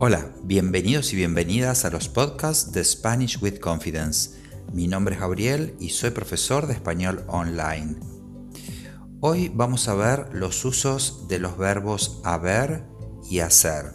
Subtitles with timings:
[0.00, 4.30] Hola, bienvenidos y bienvenidas a los podcasts de Spanish with Confidence.
[4.72, 7.94] Mi nombre es Gabriel y soy profesor de español online.
[9.20, 12.82] Hoy vamos a ver los usos de los verbos haber
[13.30, 13.92] y hacer.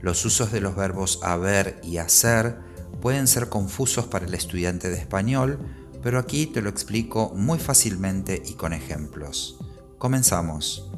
[0.00, 2.56] Los usos de los verbos haber y hacer
[3.02, 5.58] pueden ser confusos para el estudiante de español,
[6.00, 9.58] pero aquí te lo explico muy fácilmente y con ejemplos.
[9.98, 10.88] Comenzamos.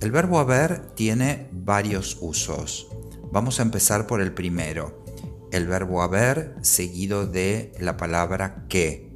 [0.00, 2.88] El verbo haber tiene varios usos.
[3.32, 5.02] Vamos a empezar por el primero.
[5.52, 9.10] El verbo haber seguido de la palabra que.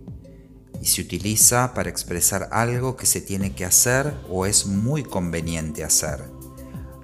[0.81, 5.85] Y se utiliza para expresar algo que se tiene que hacer o es muy conveniente
[5.85, 6.25] hacer.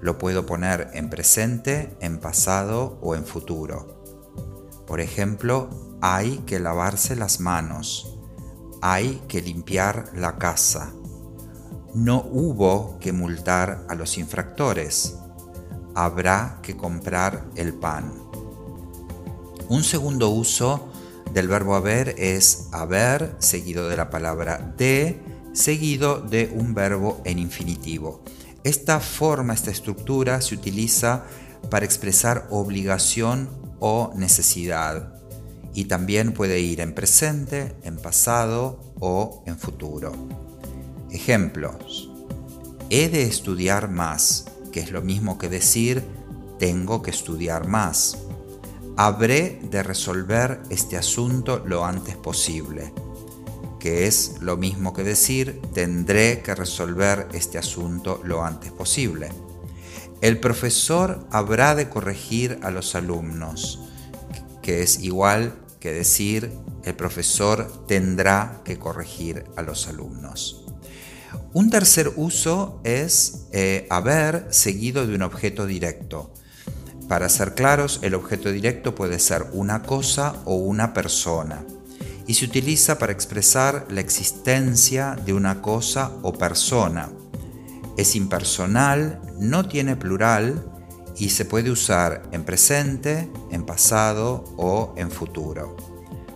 [0.01, 4.03] Lo puedo poner en presente, en pasado o en futuro.
[4.87, 5.69] Por ejemplo,
[6.01, 8.17] hay que lavarse las manos.
[8.81, 10.96] Hay que limpiar la casa
[11.93, 15.15] no hubo que multar a los infractores.
[15.95, 18.11] Habrá que comprar el pan.
[19.69, 20.89] Un segundo uso
[21.33, 25.19] del verbo haber es haber seguido de la palabra de
[25.53, 28.21] seguido de un verbo en infinitivo.
[28.63, 31.25] Esta forma, esta estructura se utiliza
[31.69, 35.13] para expresar obligación o necesidad
[35.73, 40.46] y también puede ir en presente, en pasado o en futuro.
[41.11, 42.11] Ejemplos.
[42.89, 46.03] He de estudiar más, que es lo mismo que decir
[46.59, 48.17] tengo que estudiar más.
[48.95, 52.93] Habré de resolver este asunto lo antes posible,
[53.79, 59.29] que es lo mismo que decir tendré que resolver este asunto lo antes posible.
[60.21, 63.79] El profesor habrá de corregir a los alumnos,
[64.63, 66.51] que es igual que decir
[66.83, 70.66] el profesor tendrá que corregir a los alumnos.
[71.57, 76.31] Un tercer uso es eh, haber seguido de un objeto directo.
[77.09, 81.65] Para ser claros, el objeto directo puede ser una cosa o una persona
[82.27, 87.09] y se utiliza para expresar la existencia de una cosa o persona.
[87.97, 90.63] Es impersonal, no tiene plural
[91.17, 95.75] y se puede usar en presente, en pasado o en futuro.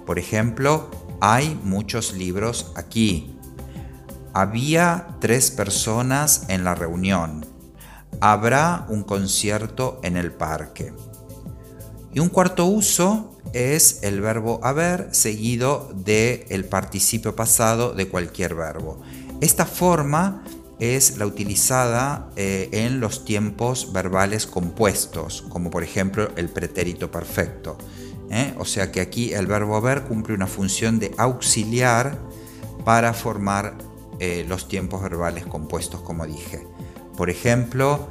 [0.07, 0.89] Por ejemplo,
[1.19, 3.30] hay muchos libros aquí.
[4.33, 7.45] Había tres personas en la reunión.
[8.19, 10.93] Habrá un concierto en el parque.
[12.13, 18.55] Y un cuarto uso es el verbo haber seguido del el participio pasado de cualquier
[18.55, 19.01] verbo.
[19.41, 20.43] Esta forma
[20.79, 27.77] es la utilizada eh, en los tiempos verbales compuestos, como por ejemplo el pretérito perfecto.
[28.29, 28.53] ¿eh?
[28.57, 32.17] O sea que aquí el verbo haber cumple una función de auxiliar
[32.83, 33.75] para formar
[34.23, 36.67] eh, los tiempos verbales compuestos, como dije.
[37.17, 38.07] Por ejemplo,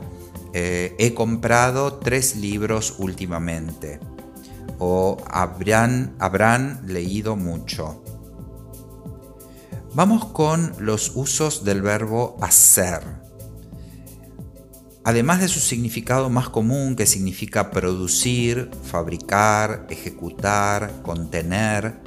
[0.53, 4.01] eh, he comprado tres libros últimamente
[4.81, 8.03] o habrán, habrán leído mucho.
[9.95, 13.05] Vamos con los usos del verbo hacer.
[15.05, 22.01] Además de su significado más común que significa producir, fabricar, ejecutar, contener,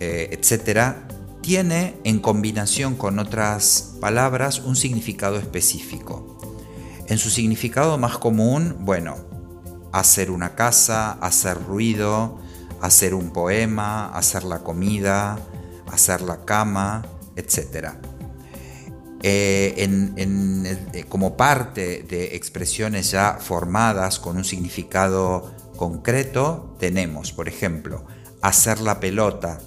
[0.00, 6.38] eh, etc., tiene en combinación con otras palabras un significado específico.
[7.06, 9.16] En su significado más común, bueno,
[9.92, 12.38] hacer una casa, hacer ruido,
[12.80, 15.38] hacer un poema, hacer la comida,
[15.92, 17.04] hacer la cama,
[17.36, 17.88] etc.
[19.22, 28.06] Eh, eh, como parte de expresiones ya formadas con un significado concreto, tenemos, por ejemplo,
[28.40, 29.60] hacer la pelota,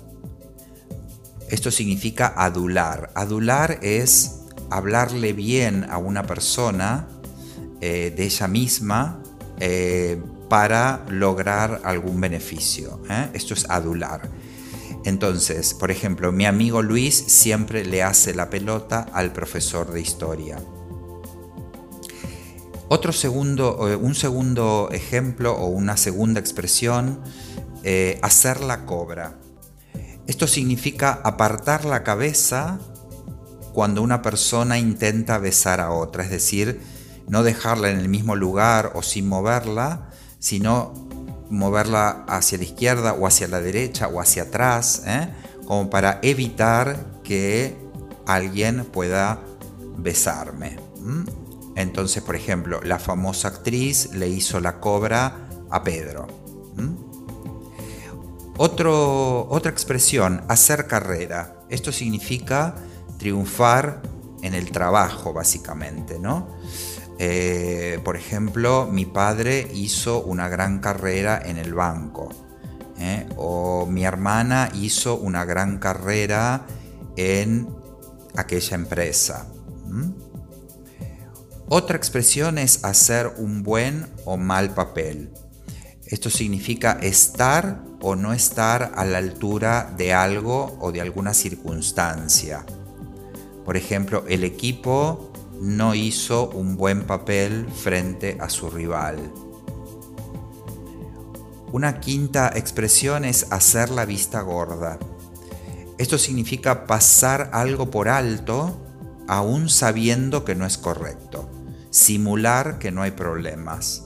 [1.50, 3.12] esto significa adular.
[3.16, 7.08] Adular es hablarle bien a una persona
[7.80, 9.22] eh, de ella misma
[9.60, 13.02] eh, para lograr algún beneficio.
[13.10, 13.30] ¿eh?
[13.34, 14.30] Esto es adular.
[15.06, 20.58] Entonces, por ejemplo, mi amigo Luis siempre le hace la pelota al profesor de historia.
[22.90, 27.20] Otro segundo, un segundo ejemplo o una segunda expresión,
[28.22, 29.38] hacer la cobra.
[30.28, 32.80] Esto significa apartar la cabeza
[33.74, 36.82] cuando una persona intenta besar a otra, es decir,
[37.30, 40.10] no dejarla en el mismo lugar o sin moverla,
[40.40, 40.94] sino
[41.50, 45.30] moverla hacia la izquierda o hacia la derecha o hacia atrás, ¿eh?
[45.66, 47.78] como para evitar que
[48.26, 49.40] alguien pueda
[49.98, 50.78] besarme.
[51.78, 56.47] Entonces, por ejemplo, la famosa actriz le hizo la cobra a Pedro
[58.58, 61.56] otra expresión, hacer carrera.
[61.70, 62.76] Esto significa
[63.18, 64.02] triunfar
[64.42, 66.48] en el trabajo, básicamente, ¿no?
[67.20, 72.30] Eh, por ejemplo, mi padre hizo una gran carrera en el banco.
[73.00, 73.28] ¿eh?
[73.36, 76.66] O mi hermana hizo una gran carrera
[77.16, 77.68] en
[78.36, 79.48] aquella empresa.
[81.70, 85.34] Otra expresión es hacer un buen o mal papel.
[86.06, 92.66] Esto significa estar o no estar a la altura de algo o de alguna circunstancia.
[93.66, 99.18] Por ejemplo, el equipo no hizo un buen papel frente a su rival.
[101.72, 105.00] Una quinta expresión es hacer la vista gorda.
[105.98, 108.78] Esto significa pasar algo por alto
[109.28, 111.50] aún sabiendo que no es correcto.
[111.90, 114.04] Simular que no hay problemas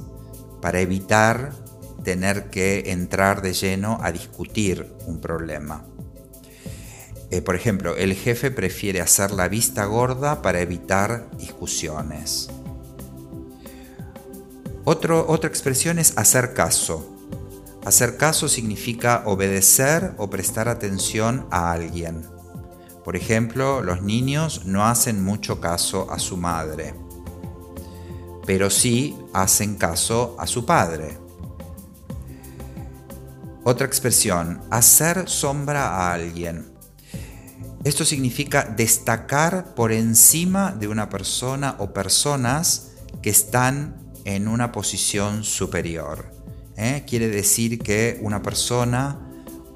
[0.62, 1.54] para evitar
[2.04, 5.86] tener que entrar de lleno a discutir un problema.
[7.32, 12.50] Eh, por ejemplo, el jefe prefiere hacer la vista gorda para evitar discusiones.
[14.84, 17.08] otra expresión es hacer caso.
[17.86, 22.26] Hacer caso significa obedecer o prestar atención a alguien.
[23.04, 26.94] Por ejemplo, los niños no hacen mucho caso a su madre,
[28.46, 31.18] pero sí hacen caso a su padre.
[33.64, 36.66] Otra expresión, hacer sombra a alguien.
[37.84, 42.92] Esto significa destacar por encima de una persona o personas
[43.22, 46.32] que están en una posición superior.
[46.76, 47.04] ¿eh?
[47.08, 49.20] Quiere decir que una persona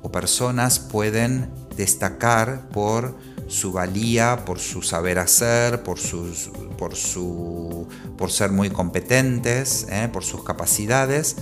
[0.02, 3.16] o personas pueden destacar por
[3.48, 7.88] su valía, por su saber hacer, por, sus, por, su,
[8.18, 10.10] por ser muy competentes, ¿eh?
[10.12, 11.36] por sus capacidades,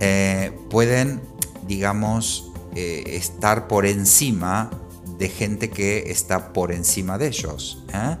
[0.00, 1.20] eh, pueden,
[1.66, 4.70] digamos, estar por encima
[5.18, 7.84] de gente que está por encima de ellos.
[7.92, 8.16] ¿eh?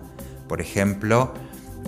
[0.48, 1.34] Por ejemplo,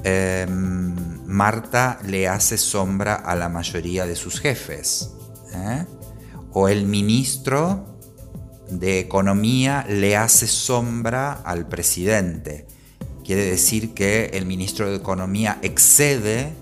[0.05, 0.95] em,
[1.27, 5.11] Marta le hace sombra a la mayoría de sus jefes.
[5.55, 5.87] ¿eh?
[6.53, 7.99] O el ministro
[8.71, 12.67] de Economía le hace sombra al presidente.
[13.25, 16.53] Quiere decir que el ministro de Economía excede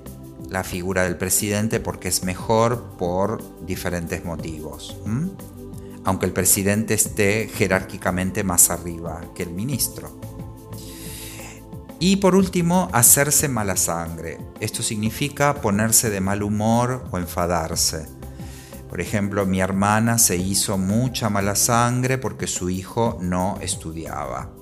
[0.49, 4.97] la figura del presidente porque es mejor por diferentes motivos
[6.07, 10.21] aunque el presidente esté jerárquicamente más arriba que el ministro.
[11.99, 14.39] Y por último, hacerse mala sangre.
[14.61, 18.07] Esto significa ponerse de mal humor o enfadarse.
[18.89, 24.53] Por ejemplo, mi hermana se hizo mucha mala sangre porque su hijo no estudiaba.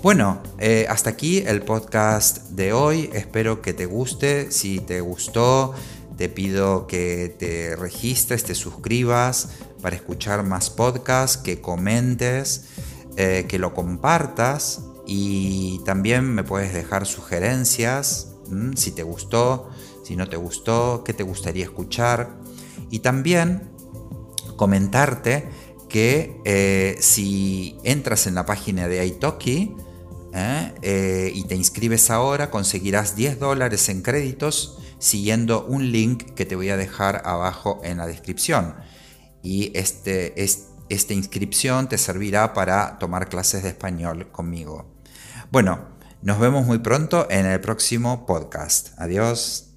[0.00, 3.10] Bueno, eh, hasta aquí el podcast de hoy.
[3.12, 4.52] Espero que te guste.
[4.52, 5.74] Si te gustó,
[6.16, 12.66] te pido que te registres, te suscribas para escuchar más podcasts, que comentes,
[13.16, 18.36] eh, que lo compartas y también me puedes dejar sugerencias,
[18.76, 19.68] si te gustó,
[20.04, 22.38] si no te gustó, qué te gustaría escuchar.
[22.88, 23.68] Y también
[24.56, 25.48] comentarte
[25.88, 29.74] que eh, si entras en la página de Italki
[30.34, 36.56] eh, y te inscribes ahora, conseguirás 10 dólares en créditos siguiendo un link que te
[36.56, 38.74] voy a dejar abajo en la descripción.
[39.42, 40.34] Y este,
[40.88, 44.86] esta inscripción te servirá para tomar clases de español conmigo.
[45.50, 45.88] Bueno,
[46.22, 48.90] nos vemos muy pronto en el próximo podcast.
[48.98, 49.67] Adiós.